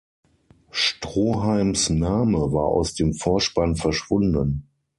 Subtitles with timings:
[0.71, 4.67] Stroheims Name war aus dem Vorspann verschwunden.